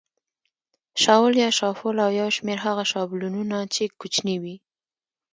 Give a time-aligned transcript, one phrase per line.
[1.03, 4.55] شاول یا شافول او یو شمېر هغه شابلونونه چې کوچني وي.